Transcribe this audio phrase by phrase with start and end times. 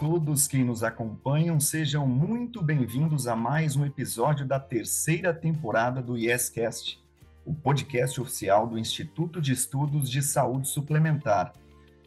[0.00, 6.16] todos que nos acompanham, sejam muito bem-vindos a mais um episódio da terceira temporada do
[6.16, 7.02] YesCast,
[7.44, 11.52] o podcast oficial do Instituto de Estudos de Saúde Suplementar.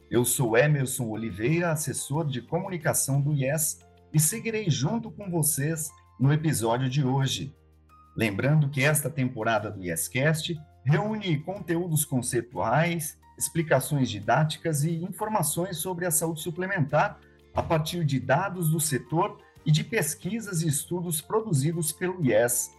[0.09, 3.82] Eu sou Emerson Oliveira, assessor de comunicação do Yes,
[4.14, 7.54] e seguirei junto com vocês no episódio de hoje.
[8.15, 16.11] Lembrando que esta temporada do YesCast reúne conteúdos conceituais, explicações didáticas e informações sobre a
[16.11, 17.19] saúde suplementar
[17.54, 22.71] a partir de dados do setor e de pesquisas e estudos produzidos pelo IES.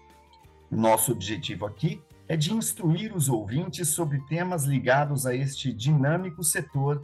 [0.71, 7.03] Nosso objetivo aqui é de instruir os ouvintes sobre temas ligados a este dinâmico setor.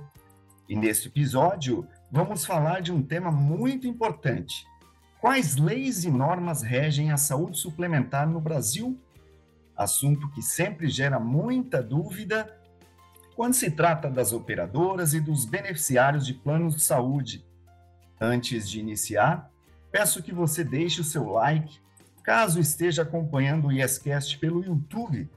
[0.69, 4.67] E neste episódio, vamos falar de um tema muito importante.
[5.21, 8.99] Quais leis e normas regem a saúde suplementar no Brasil?
[9.77, 12.57] Assunto que sempre gera muita dúvida
[13.37, 17.48] quando se trata das operadoras e dos beneficiários de planos de saúde.
[18.21, 19.51] Antes de iniciar,
[19.91, 21.81] peço que você deixe o seu like,
[22.25, 25.31] caso esteja acompanhando o YesCast pelo YouTube,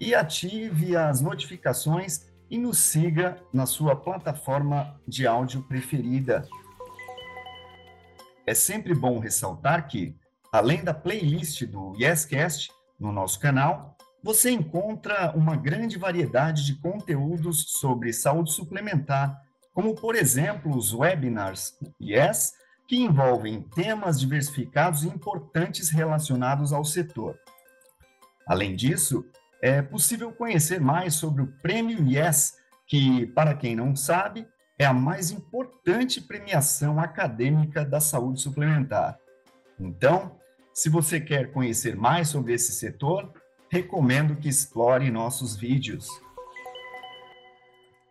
[0.00, 6.46] e ative as notificações e nos siga na sua plataforma de áudio preferida.
[8.46, 10.16] É sempre bom ressaltar que,
[10.52, 17.64] além da playlist do YesCast no nosso canal, você encontra uma grande variedade de conteúdos
[17.78, 19.38] sobre saúde suplementar
[19.78, 22.52] como, por exemplo, os webinars Yes,
[22.88, 27.38] que envolvem temas diversificados e importantes relacionados ao setor.
[28.44, 29.24] Além disso,
[29.62, 32.56] é possível conhecer mais sobre o Prêmio Yes,
[32.88, 39.16] que, para quem não sabe, é a mais importante premiação acadêmica da saúde suplementar.
[39.78, 40.40] Então,
[40.74, 43.32] se você quer conhecer mais sobre esse setor,
[43.70, 46.08] recomendo que explore nossos vídeos.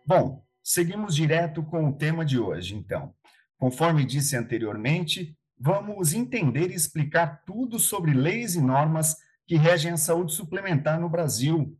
[0.06, 3.14] Bom, Seguimos direto com o tema de hoje, então.
[3.56, 9.96] Conforme disse anteriormente, vamos entender e explicar tudo sobre leis e normas que regem a
[9.96, 11.74] saúde suplementar no Brasil.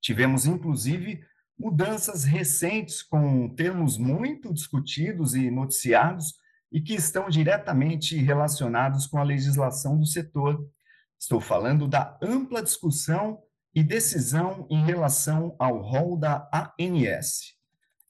[0.00, 1.24] Tivemos, inclusive,
[1.56, 6.34] mudanças recentes com termos muito discutidos e noticiados
[6.72, 10.68] e que estão diretamente relacionados com a legislação do setor.
[11.16, 13.40] Estou falando da ampla discussão
[13.72, 17.57] e decisão em relação ao rol da ANS.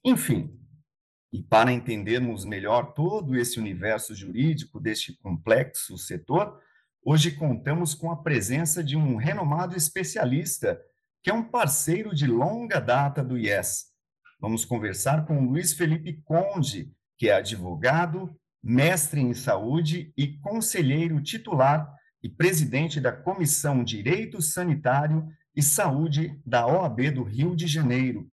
[0.04, 0.58] Enfim,
[1.32, 6.58] e para entendermos melhor todo esse universo jurídico deste complexo setor,
[7.04, 10.80] hoje contamos com a presença de um renomado especialista,
[11.22, 13.86] que é um parceiro de longa data do IES.
[14.40, 21.92] Vamos conversar com Luiz Felipe Conde, que é advogado, mestre em saúde e conselheiro titular
[22.22, 28.30] e presidente da Comissão Direito Sanitário e Saúde da OAB do Rio de Janeiro.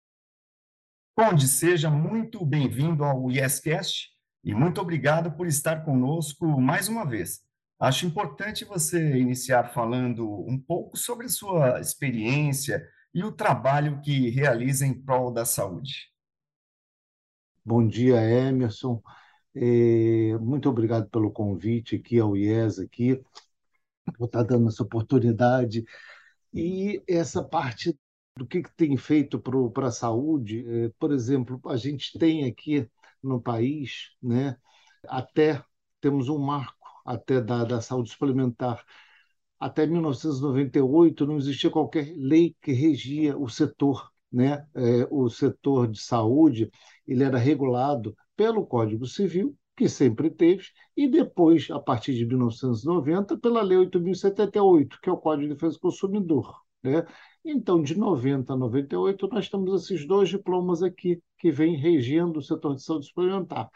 [1.15, 4.09] Conde, seja muito bem-vindo ao YesCast
[4.43, 7.41] e muito obrigado por estar conosco mais uma vez.
[7.79, 14.87] Acho importante você iniciar falando um pouco sobre sua experiência e o trabalho que realiza
[14.87, 16.11] em prol da saúde.
[17.65, 19.03] Bom dia, Emerson.
[19.55, 23.21] É, muito obrigado pelo convite aqui ao IES, aqui,
[24.17, 25.85] por estar dando essa oportunidade.
[26.55, 27.99] E essa parte
[28.41, 30.65] do que, que tem feito para a saúde.
[30.67, 32.89] É, por exemplo, a gente tem aqui
[33.23, 34.57] no país, né,
[35.07, 35.63] até
[36.01, 36.75] temos um marco
[37.05, 38.83] até da, da saúde suplementar.
[39.59, 44.67] Até 1998 não existia qualquer lei que regia o setor, né?
[44.75, 46.71] É, o setor de saúde
[47.07, 50.65] ele era regulado pelo Código Civil, que sempre teve,
[50.97, 55.75] e depois, a partir de 1990, pela Lei 8.078, que é o Código de Defesa
[55.75, 56.63] do Consumidor.
[56.83, 57.05] Né?
[57.45, 62.43] Então, de 90 a 98, nós temos esses dois diplomas aqui que vêm regendo o
[62.43, 63.71] setor de saúde suplementar.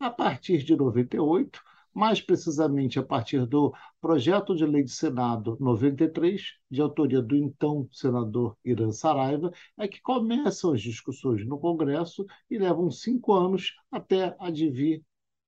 [0.00, 1.60] A partir de 98,
[1.94, 7.88] mais precisamente a partir do projeto de lei de Senado 93, de autoria do então
[7.92, 14.34] senador Irã Saraiva, é que começam as discussões no Congresso e levam cinco anos até
[14.40, 15.02] advir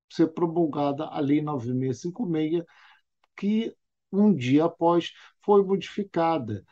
[0.08, 2.64] ser promulgada a Lei 9656,
[3.37, 3.75] que
[4.12, 5.12] um dia após
[5.44, 6.64] foi modificada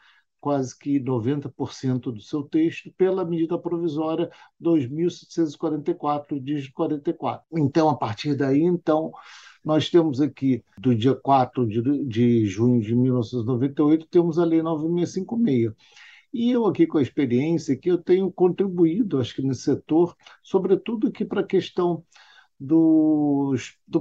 [0.44, 4.30] quase que 90% do seu texto pela medida provisória
[4.60, 7.46] 2744 de 44.
[7.56, 9.10] Então, a partir daí, então,
[9.64, 15.72] nós temos aqui, do dia 4 de, de junho de 1998, temos a Lei 9656.
[16.30, 21.06] E eu aqui com a experiência que eu tenho contribuído, acho que nesse setor, sobretudo
[21.06, 22.04] aqui para a questão
[22.64, 23.54] do,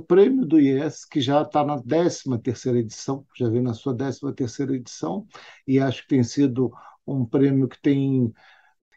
[0.07, 5.27] prêmio do IES, que já está na 13ª edição, já vem na sua 13ª edição,
[5.68, 6.71] e acho que tem sido
[7.06, 8.33] um prêmio que tem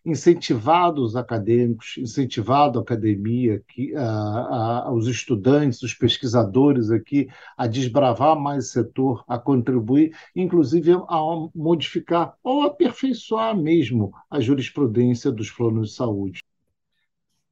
[0.07, 7.67] incentivado os acadêmicos, incentivado a academia, aqui, a, a, os estudantes, os pesquisadores aqui a
[7.67, 15.51] desbravar mais o setor, a contribuir, inclusive a modificar ou aperfeiçoar mesmo a jurisprudência dos
[15.51, 16.46] planos de saúde.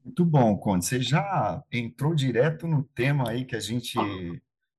[0.04, 0.84] Muito bom, Conde.
[0.84, 3.98] Você já entrou direto no tema aí que a gente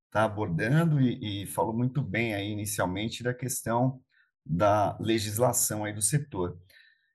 [0.06, 4.00] está abordando e, e falou muito bem aí inicialmente da questão
[4.44, 6.56] da legislação aí do setor.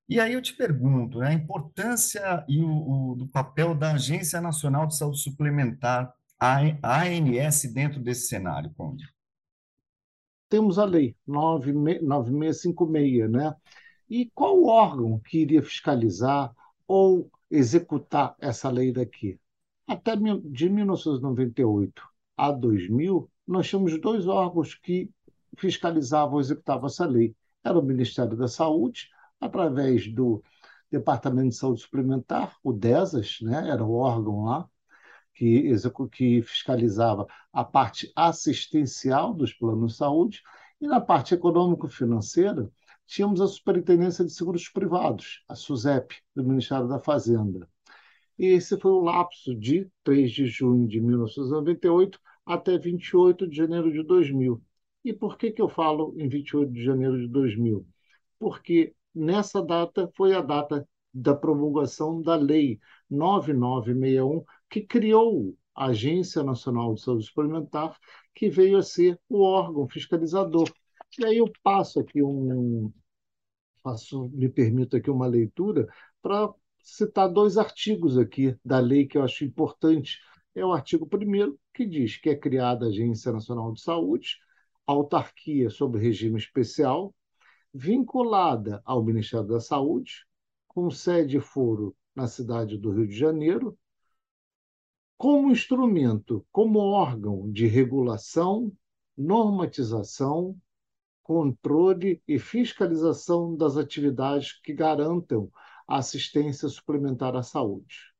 [0.10, 4.42] E aí eu te pergunto, né, a importância e o, o, do papel da Agência
[4.42, 9.06] Nacional de Saúde Suplementar, a ANS, dentro desse cenário, Conde?
[10.50, 13.56] Temos a lei 9656, né?
[14.10, 16.54] E qual órgão que iria fiscalizar
[16.86, 19.40] ou executar essa lei daqui?
[19.88, 22.02] Até de 1998
[22.38, 25.12] a 2000, nós tínhamos dois órgãos que
[25.58, 27.36] fiscalizavam ou executavam essa lei.
[27.64, 29.10] Era o Ministério da Saúde
[29.40, 30.42] através do
[30.90, 34.70] Departamento de Saúde Suplementar, o DESAS, né, era o órgão lá
[35.34, 35.74] que,
[36.12, 40.44] que fiscalizava a parte assistencial dos planos de saúde,
[40.80, 42.70] e na parte econômico-financeira,
[43.12, 47.68] tínhamos a Superintendência de Seguros Privados, a SUSEP, do Ministério da Fazenda.
[48.40, 53.92] E esse foi o lapso de 3 de junho de 1998 até 28 de janeiro
[53.92, 54.64] de 2000.
[55.04, 57.86] E por que, que eu falo em 28 de janeiro de 2000?
[58.40, 62.80] Porque nessa data foi a data da promulgação da Lei
[63.10, 68.00] 9961, que criou a Agência Nacional de Saúde Suplementar,
[68.34, 70.72] que veio a ser o órgão fiscalizador.
[71.20, 72.90] E aí eu passo aqui um,
[73.84, 75.88] faço, me permito aqui uma leitura
[76.22, 80.20] para citar dois artigos aqui da lei que eu acho importante.
[80.56, 84.38] É o artigo 1 que diz que é criada a Agência Nacional de Saúde,
[84.86, 87.14] autarquia sobre regime especial,
[87.74, 90.26] vinculada ao Ministério da Saúde,
[90.68, 93.78] com sede e foro na cidade do Rio de Janeiro,
[95.18, 98.72] como instrumento, como órgão de regulação,
[99.16, 100.58] normatização,
[101.24, 105.52] controle e fiscalização das atividades que garantam
[105.88, 108.12] a assistência suplementar à saúde.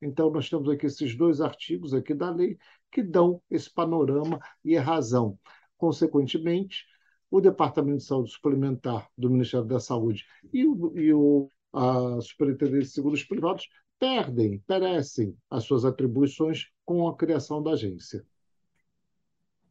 [0.00, 2.58] Então, nós temos aqui esses dois artigos aqui da lei
[2.90, 5.38] que dão esse panorama e a razão.
[5.76, 6.86] Consequentemente,
[7.30, 12.80] o Departamento de Saúde Suplementar do Ministério da Saúde e, o, e o, a Superintendência
[12.80, 18.24] de Seguros Privados perdem, perecem as suas atribuições com a criação da agência.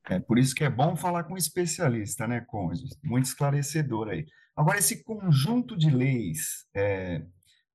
[0.09, 2.83] É por isso que é bom falar com um especialista, né, Conde?
[3.03, 4.25] Muito esclarecedor aí.
[4.55, 7.25] Agora, esse conjunto de leis é,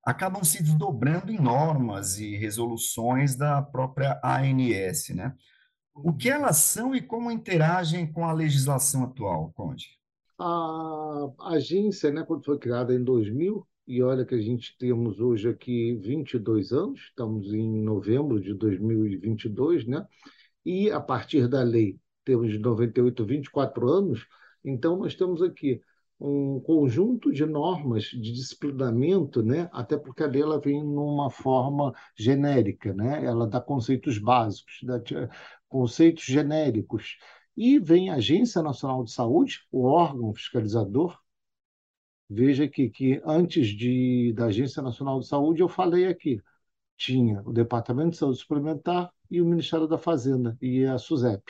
[0.05, 5.35] acabam se desdobrando em normas e resoluções da própria ANS, né?
[5.95, 9.87] O que elas são e como interagem com a legislação atual, Conde?
[10.39, 15.49] A agência, né, quando foi criada em 2000, e olha que a gente temos hoje
[15.49, 20.07] aqui 22 anos, estamos em novembro de 2022, né?
[20.65, 24.27] E a partir da lei temos de 98 24 anos,
[24.65, 25.81] então nós temos aqui
[26.25, 29.69] um conjunto de normas de disciplinamento, né?
[29.73, 33.25] até porque a lei ela vem numa forma genérica, né?
[33.25, 35.01] ela dá conceitos básicos, dá
[35.69, 37.17] conceitos genéricos.
[37.57, 41.19] E vem a Agência Nacional de Saúde, o órgão fiscalizador.
[42.31, 46.41] Veja que, que antes de, da Agência Nacional de Saúde, eu falei aqui,
[46.97, 51.43] tinha o Departamento de Saúde Suplementar e o Ministério da Fazenda e a SUSEP.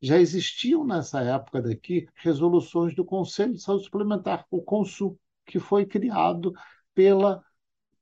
[0.00, 5.86] Já existiam nessa época daqui resoluções do Conselho de Saúde Suplementar, o CONSUL, que foi
[5.86, 6.52] criado
[6.94, 7.42] pela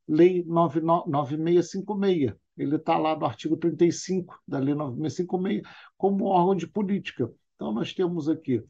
[0.06, 2.34] Lei 9656.
[2.56, 5.62] Ele está lá no artigo 35 da Lei 9656
[5.96, 7.32] como órgão de política.
[7.54, 8.62] Então, nós temos aqui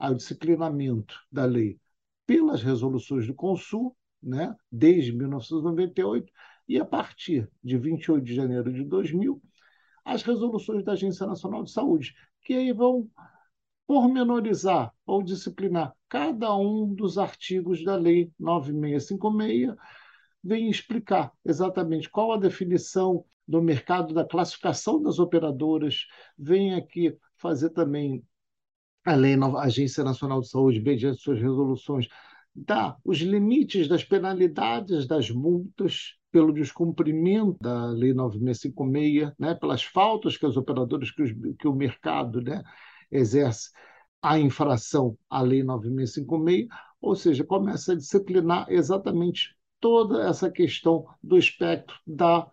[0.00, 1.78] o disciplinamento da lei
[2.26, 6.32] pelas resoluções do Consul, né, desde 1998,
[6.68, 9.40] e a partir de 28 de janeiro de 2000,
[10.04, 12.14] as resoluções da Agência Nacional de Saúde,
[12.48, 13.06] que aí vão
[13.86, 19.76] pormenorizar ou disciplinar cada um dos artigos da Lei 9656,
[20.42, 26.06] vem explicar exatamente qual a definição do mercado da classificação das operadoras,
[26.38, 28.24] vem aqui fazer também
[29.04, 32.08] a Lei a Agência Nacional de Saúde, mediante suas resoluções,
[32.54, 40.36] dá os limites das penalidades das multas pelo descumprimento da Lei 9656, né, pelas faltas
[40.36, 42.62] que as operadoras, que, os, que o mercado né,
[43.10, 43.70] exerce
[44.20, 46.68] a infração à Lei 9656,
[47.00, 52.48] ou seja, começa a disciplinar exatamente toda essa questão do espectro da,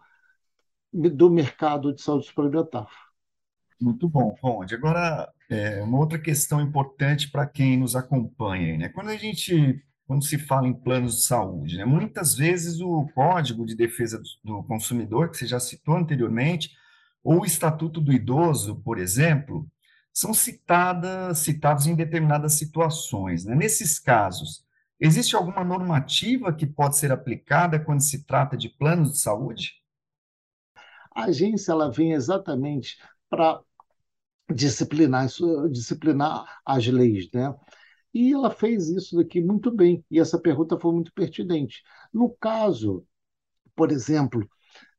[0.93, 2.87] do mercado de saúde suplementar.
[3.81, 4.75] Muito bom, Conde.
[4.75, 8.77] Agora, é, uma outra questão importante para quem nos acompanha.
[8.77, 8.89] Né?
[8.89, 11.77] Quando a gente quando se fala em planos de saúde.
[11.77, 11.85] Né?
[11.85, 16.71] Muitas vezes o Código de Defesa do Consumidor, que você já citou anteriormente,
[17.23, 19.67] ou o Estatuto do Idoso, por exemplo,
[20.13, 23.45] são citadas, citados em determinadas situações.
[23.45, 23.55] Né?
[23.55, 24.63] Nesses casos,
[24.99, 29.73] existe alguma normativa que pode ser aplicada quando se trata de planos de saúde?
[31.15, 32.97] A agência ela vem exatamente
[33.29, 33.59] para
[34.53, 35.27] disciplinar,
[35.71, 37.55] disciplinar as leis, né?
[38.15, 41.83] E ela fez isso daqui muito bem, e essa pergunta foi muito pertinente.
[42.13, 43.05] No caso,
[43.75, 44.49] por exemplo,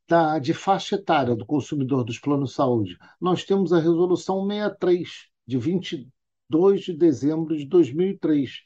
[0.07, 5.29] da, de faixa etária do consumidor dos planos de saúde, nós temos a Resolução 63,
[5.47, 8.61] de 22 de dezembro de 2003.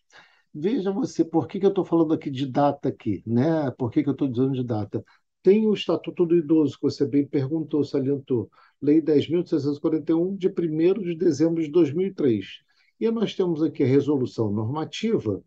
[0.53, 3.71] Veja você, por que, que eu estou falando aqui de data aqui, né?
[3.79, 5.05] Por que, que eu estou dizendo de data?
[5.45, 8.51] Tem o Estatuto do Idoso, que você bem perguntou, salientou,
[8.83, 12.69] Lei 10.641, de 1 de dezembro de 2003.
[13.01, 15.43] E nós temos aqui a resolução normativa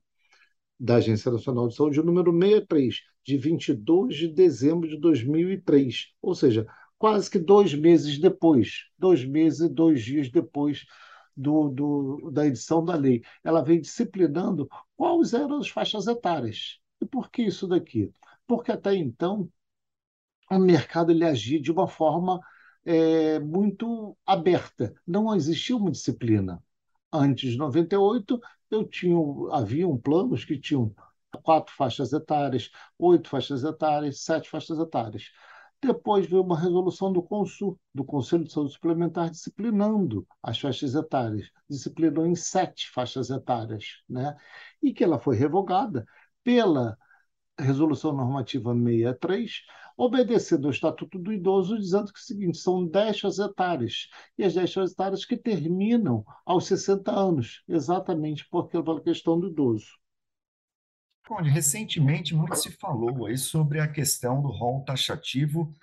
[0.79, 6.13] da Agência Nacional de Saúde, número 63, de 22 de dezembro de 2003.
[6.21, 6.65] Ou seja,
[6.97, 10.83] quase que dois meses depois, dois meses e dois dias depois
[11.37, 13.21] do, do, da edição da lei.
[13.43, 16.79] Ela vem disciplinando quais eram as faixas etárias.
[16.99, 18.11] E por que isso daqui?
[18.47, 19.47] Porque até então
[20.49, 22.39] o mercado ele agia de uma forma
[22.83, 24.93] é, muito aberta.
[25.05, 26.61] Não existia uma disciplina.
[27.13, 28.41] Antes de 98,
[28.71, 29.15] eu tinha,
[29.51, 30.93] haviam planos que tinham
[31.43, 35.31] quatro faixas etárias, oito faixas etárias, sete faixas etárias.
[35.81, 41.51] Depois veio uma resolução do Consul, do Conselho de Saúde Suplementar, disciplinando as faixas etárias,
[41.69, 44.35] disciplinou em sete faixas etárias, né?
[44.81, 46.05] e que ela foi revogada
[46.43, 46.97] pela
[47.59, 49.61] Resolução Normativa 63,
[49.97, 54.07] obedecendo ao Estatuto do Idoso, dizendo que é o seguinte, são 10 faixas etárias,
[54.37, 59.47] e as 10 faixas etárias que terminam aos 60 anos, exatamente por aquela questão do
[59.47, 59.87] idoso.
[61.27, 65.73] Conde, recentemente muito se falou aí sobre a questão do rol taxativo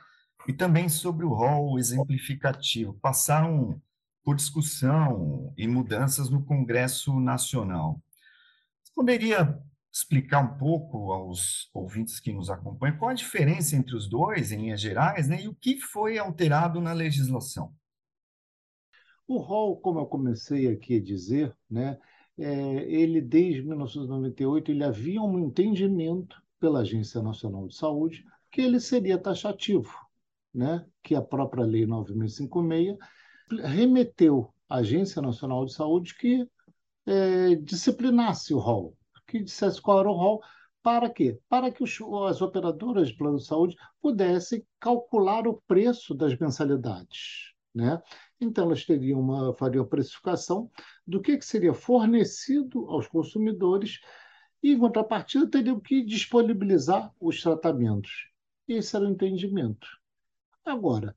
[0.47, 2.93] e também sobre o rol exemplificativo.
[3.01, 3.81] Passaram
[4.23, 7.99] por discussão e mudanças no Congresso Nacional.
[8.83, 9.59] Você poderia
[9.93, 14.63] explicar um pouco aos ouvintes que nos acompanham qual a diferença entre os dois, em
[14.63, 17.75] linhas gerais, né, e o que foi alterado na legislação?
[19.27, 21.99] O rol, como eu comecei aqui a dizer, né,
[22.39, 28.81] é, ele desde 1998 ele havia um entendimento pela Agência Nacional de Saúde que ele
[28.81, 29.95] seria taxativo,
[30.55, 32.97] né, que a própria Lei 9.056
[33.63, 36.49] remeteu à Agência Nacional de Saúde que
[37.07, 38.97] é, disciplinasse o rol,
[39.31, 40.43] que dissesse qual era o rol,
[40.83, 41.39] para quê?
[41.49, 47.53] Para que os, as operadoras de plano de saúde pudessem calcular o preço das mensalidades.
[47.75, 48.03] Né?
[48.41, 50.71] Então, elas teriam uma, fariam precificação
[51.07, 54.01] do que, que seria fornecido aos consumidores
[54.63, 58.29] e, em contrapartida, teriam que disponibilizar os tratamentos.
[58.67, 59.87] Esse era o entendimento.
[60.65, 61.17] Agora,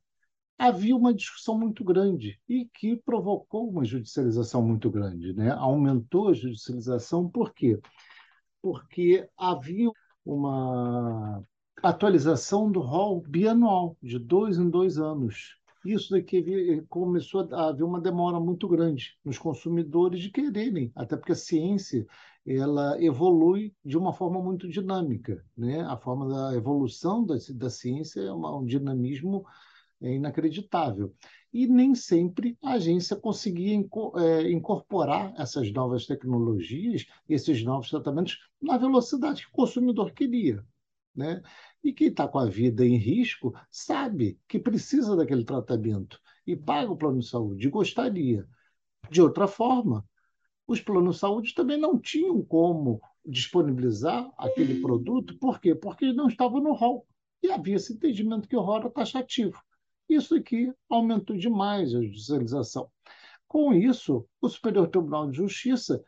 [0.58, 5.34] havia uma discussão muito grande e que provocou uma judicialização muito grande.
[5.34, 5.52] Né?
[5.52, 7.80] Aumentou a judicialização, por quê?
[8.62, 9.92] Porque havia
[10.26, 11.44] uma
[11.82, 15.58] atualização do rol bianual, de dois em dois anos.
[15.86, 21.34] Isso daqui começou a haver uma demora muito grande nos consumidores de quererem, até porque
[21.34, 22.08] a ciência
[22.48, 25.82] ela evolui de uma forma muito dinâmica, né?
[25.82, 29.46] A forma da evolução da, da ciência é uma, um dinamismo
[30.04, 31.14] é inacreditável.
[31.52, 38.78] E nem sempre a agência conseguia é, incorporar essas novas tecnologias, esses novos tratamentos, na
[38.78, 40.64] velocidade que o consumidor queria.
[41.16, 41.42] Né?
[41.84, 46.92] E quem está com a vida em risco sabe que precisa daquele tratamento e paga
[46.92, 48.48] o plano de saúde, gostaria.
[49.10, 50.04] De outra forma,
[50.68, 55.76] os planos de saúde também não tinham como disponibilizar aquele produto, por quê?
[55.76, 57.06] Porque não estava no rol.
[57.42, 59.62] E havia esse entendimento que o rol era taxativo.
[60.16, 62.90] Isso aqui aumentou demais a judicialização.
[63.48, 66.04] Com isso, o Superior Tribunal de Justiça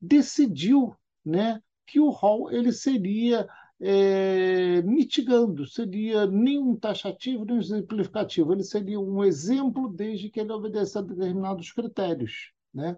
[0.00, 0.94] decidiu
[1.24, 3.48] né, que o rol ele seria
[3.80, 10.52] é, mitigando, seria nem um taxativo nem exemplificativo, ele seria um exemplo desde que ele
[10.52, 12.52] obedecesse a determinados critérios.
[12.72, 12.96] Né?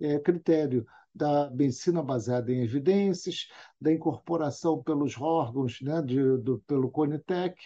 [0.00, 3.48] É, critério da medicina baseada em evidências,
[3.80, 7.56] da incorporação pelos órgãos, né, de, do, pelo CONITEC,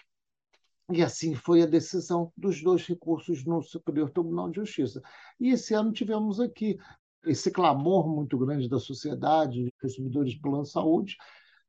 [0.92, 5.02] e assim foi a decisão dos dois recursos no Superior Tribunal de Justiça.
[5.38, 6.78] E esse ano tivemos aqui
[7.24, 11.16] esse clamor muito grande da sociedade, dos consumidores de plano de saúde,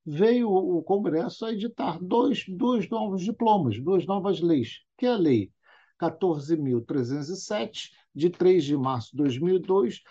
[0.06, 5.18] veio o Congresso a editar dois, dois novos diplomas, duas novas leis, que é a
[5.18, 5.52] Lei
[6.00, 10.02] 14.307, de 3 de março de 2002,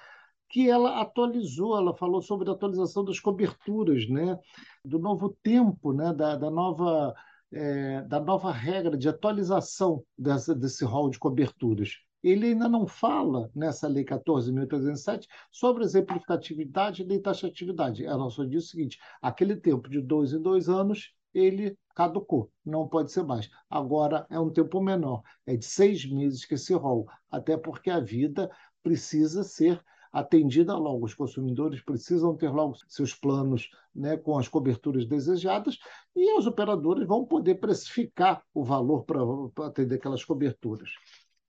[0.48, 4.38] que ela atualizou, ela falou sobre a atualização das coberturas, né?
[4.84, 6.12] do novo tempo, né?
[6.12, 7.14] da, da nova
[7.52, 11.90] é, da nova regra de atualização dessa, desse rol de coberturas.
[12.22, 18.04] Ele ainda não fala, nessa Lei 14.307, sobre exemplificatividade nem taxatividade.
[18.04, 22.88] Ela só diz o seguinte: aquele tempo de dois em dois anos, ele caducou, não
[22.88, 23.48] pode ser mais.
[23.70, 28.00] Agora é um tempo menor, é de seis meses que esse rol, até porque a
[28.00, 28.50] vida
[28.82, 29.80] precisa ser
[30.18, 31.04] atendida logo.
[31.04, 35.78] Os consumidores precisam ter logo seus planos né, com as coberturas desejadas
[36.14, 39.20] e os operadores vão poder precificar o valor para
[39.66, 40.88] atender aquelas coberturas.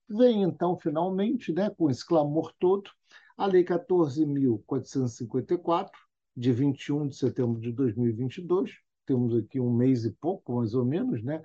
[0.10, 2.92] Vem então, finalmente, né, com esse clamor todo,
[3.38, 5.90] a Lei 14.454,
[6.36, 8.72] de 21 de setembro de 2022,
[9.06, 11.42] temos aqui um mês e pouco, mais ou menos, né,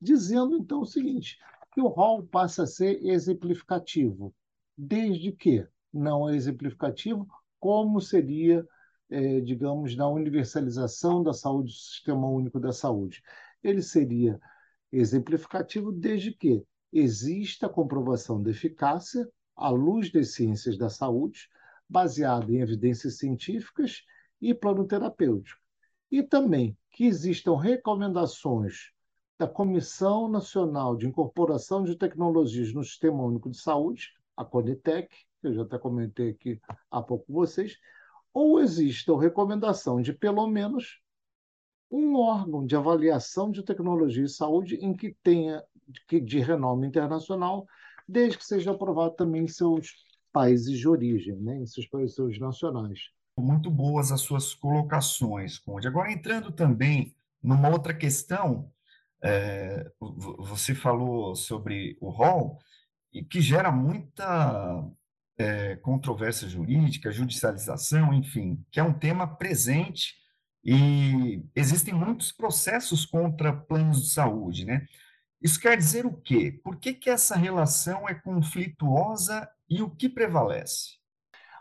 [0.00, 1.36] dizendo então o seguinte,
[1.72, 4.34] que o rol passa a ser exemplificativo,
[4.76, 7.26] desde que não é exemplificativo,
[7.60, 8.66] como seria,
[9.10, 13.22] é, digamos, na universalização da saúde, do Sistema Único da Saúde.
[13.62, 14.40] Ele seria
[14.90, 21.48] exemplificativo desde que exista comprovação de eficácia à luz das ciências da saúde,
[21.88, 24.02] baseada em evidências científicas
[24.40, 25.60] e plano terapêutico.
[26.10, 28.92] E também que existam recomendações
[29.38, 35.08] da Comissão Nacional de Incorporação de Tecnologias no Sistema Único de Saúde, a CONITEC,
[35.42, 37.76] que eu já até comentei aqui há pouco com vocês,
[38.32, 41.00] ou exista a recomendação de pelo menos
[41.90, 45.62] um órgão de avaliação de tecnologia e saúde em que tenha
[46.08, 47.66] que de renome internacional,
[48.08, 49.92] desde que seja aprovado também em seus
[50.32, 53.10] países de origem, né, em seus países nacionais.
[53.36, 55.88] Muito boas as suas colocações, Conde.
[55.88, 58.70] Agora, entrando também numa outra questão,
[59.22, 62.58] é, você falou sobre o rol,
[63.12, 64.82] e que gera muita
[65.42, 70.14] é, controvérsia jurídica, judicialização, enfim, que é um tema presente
[70.64, 74.86] e existem muitos processos contra planos de saúde, né?
[75.42, 76.60] Isso quer dizer o quê?
[76.62, 80.98] Por que, que essa relação é conflituosa e o que prevalece?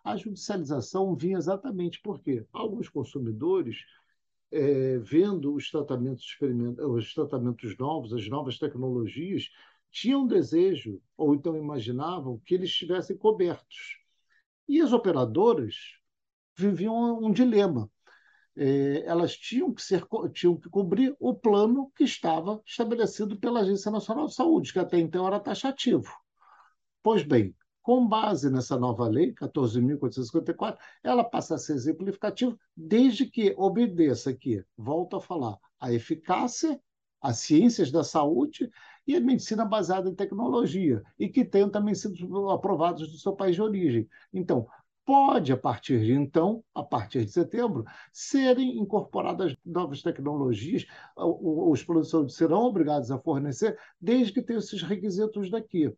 [0.03, 3.77] A judicialização vinha exatamente porque alguns consumidores,
[4.51, 6.37] é, vendo os tratamentos,
[6.79, 9.49] os tratamentos novos, as novas tecnologias,
[9.91, 13.97] tinham desejo, ou então imaginavam, que eles estivessem cobertos.
[14.67, 15.75] E as operadoras
[16.55, 17.89] viviam um dilema.
[18.55, 23.91] É, elas tinham que, ser, tinham que cobrir o plano que estava estabelecido pela Agência
[23.91, 26.11] Nacional de Saúde, que até então era taxativo.
[27.01, 33.55] Pois bem, com base nessa nova lei, 14.454, ela passa a ser exemplificativa desde que
[33.57, 36.79] obedeça aqui, volto a falar, a eficácia,
[37.21, 38.69] as ciências da saúde
[39.17, 43.61] e medicina baseada em tecnologia, e que tenham também sido aprovados no seu país de
[43.61, 44.07] origem.
[44.33, 44.67] Então,
[45.05, 52.33] pode, a partir de então, a partir de setembro, serem incorporadas novas tecnologias, os produtores
[52.35, 55.93] serão obrigados a fornecer, desde que tenham esses requisitos daqui.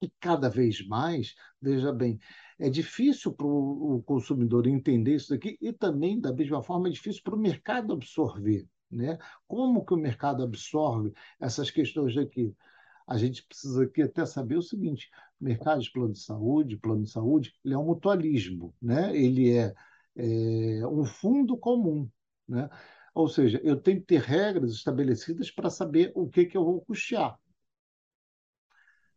[0.00, 2.18] E cada vez mais, veja bem,
[2.58, 7.22] é difícil para o consumidor entender isso daqui e também, da mesma forma, é difícil
[7.24, 8.64] para o mercado absorver.
[8.90, 9.18] Né?
[9.46, 12.54] Como que o mercado absorve essas questões aqui?
[13.06, 17.10] A gente precisa aqui até saber o seguinte: mercado de plano de saúde, plano de
[17.10, 19.16] saúde, ele é um mutualismo, né?
[19.16, 19.74] ele é,
[20.16, 22.08] é um fundo comum.
[22.46, 22.68] Né?
[23.14, 26.80] Ou seja, eu tenho que ter regras estabelecidas para saber o que, que eu vou
[26.82, 27.38] custear.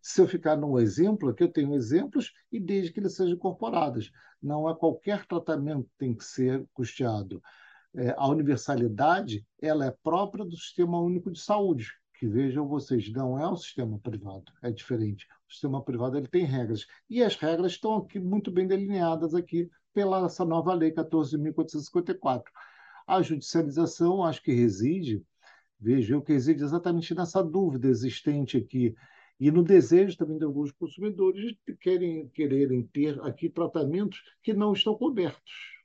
[0.02, 4.12] Se eu ficar no exemplo, aqui eu tenho exemplos e desde que eles sejam incorporados.
[4.42, 7.42] Não é qualquer tratamento que tem que ser custeado
[7.96, 13.40] é, a universalidade ela é própria do Sistema Único de Saúde, que vejam vocês, não
[13.40, 15.28] é um sistema privado, é diferente.
[15.50, 19.70] O sistema privado ele tem regras, e as regras estão aqui muito bem delineadas aqui
[19.94, 22.44] pela essa nova lei 14.454.
[23.08, 25.26] A judicialização, acho que reside,
[25.80, 28.96] vejo eu que reside exatamente nessa dúvida existente aqui,
[29.40, 34.74] e no desejo também de alguns consumidores de querem, quererem ter aqui tratamentos que não
[34.74, 35.81] estão cobertos.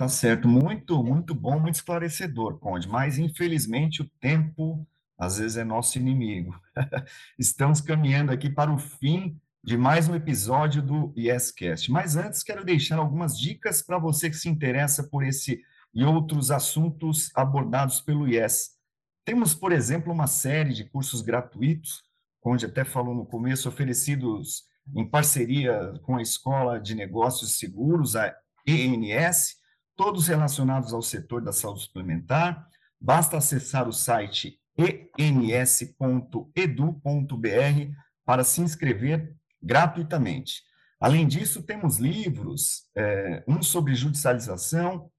[0.00, 5.62] Tá certo, muito, muito bom, muito esclarecedor, Conde, mas infelizmente o tempo às vezes é
[5.62, 6.58] nosso inimigo.
[7.38, 11.92] Estamos caminhando aqui para o fim de mais um episódio do YesCast.
[11.92, 16.50] Mas antes quero deixar algumas dicas para você que se interessa por esse e outros
[16.50, 18.70] assuntos abordados pelo Yes.
[19.22, 22.02] Temos, por exemplo, uma série de cursos gratuitos,
[22.42, 24.64] onde até falou no começo, oferecidos
[24.96, 28.34] em parceria com a Escola de Negócios Seguros, a
[28.66, 29.59] ENS,
[30.00, 32.66] todos relacionados ao setor da saúde suplementar.
[32.98, 34.58] Basta acessar o site
[35.18, 36.00] ens.edu.br
[38.24, 40.62] para se inscrever gratuitamente.
[40.98, 45.10] Além disso, temos livros, é, um sobre judicialização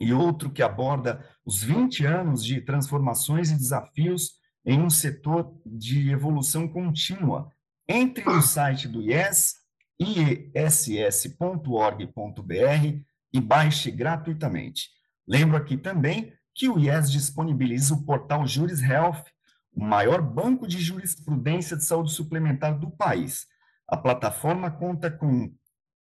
[0.00, 4.32] e outro que aborda os 20 anos de transformações e desafios
[4.66, 7.52] em um setor de evolução contínua.
[7.88, 9.54] Entre no site do IES,
[10.00, 11.54] iess.org.br
[13.34, 14.90] e baixe gratuitamente.
[15.26, 19.24] Lembro aqui também que o IES disponibiliza o portal Juris Health,
[19.72, 23.48] o maior banco de jurisprudência de saúde suplementar do país.
[23.88, 25.52] A plataforma conta com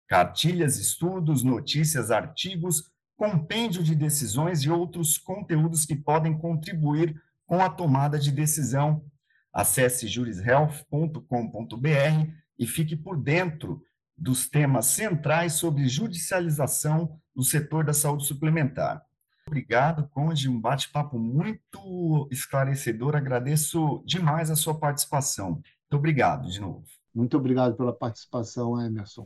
[0.09, 7.15] cartilhas, estudos, notícias, artigos, compêndio de decisões e outros conteúdos que podem contribuir
[7.45, 9.05] com a tomada de decisão.
[9.53, 13.81] Acesse jurishealth.com.br e fique por dentro
[14.21, 19.01] dos temas centrais sobre judicialização no setor da saúde suplementar.
[19.47, 23.15] Obrigado, Conde, um bate-papo muito esclarecedor.
[23.15, 25.53] Agradeço demais a sua participação.
[25.53, 26.83] Muito obrigado de novo.
[27.13, 29.25] Muito obrigado pela participação, Emerson.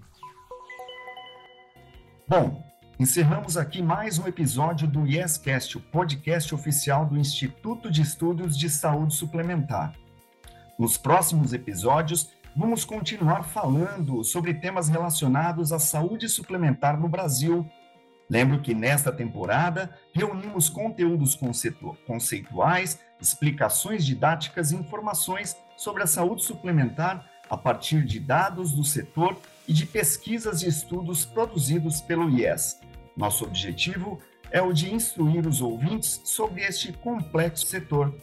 [2.25, 2.63] Bom,
[2.97, 8.69] encerramos aqui mais um episódio do YesCast, o podcast oficial do Instituto de Estudos de
[8.69, 9.93] Saúde Suplementar.
[10.79, 17.69] Nos próximos episódios, vamos continuar falando sobre temas relacionados à saúde suplementar no Brasil.
[18.29, 21.37] Lembro que nesta temporada reunimos conteúdos
[22.07, 29.37] conceituais, explicações didáticas e informações sobre a saúde suplementar a partir de dados do setor
[29.67, 32.79] e de pesquisas e estudos produzidos pelo IES.
[33.15, 38.15] Nosso objetivo é o de instruir os ouvintes sobre este complexo setor.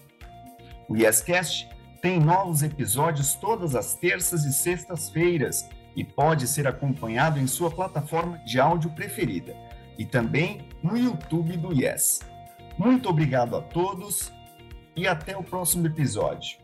[0.88, 1.68] O IEScast
[2.02, 8.38] tem novos episódios todas as terças e sextas-feiras e pode ser acompanhado em sua plataforma
[8.38, 9.54] de áudio preferida
[9.96, 12.20] e também no YouTube do IES.
[12.76, 14.32] Muito obrigado a todos
[14.96, 16.61] e até o próximo episódio.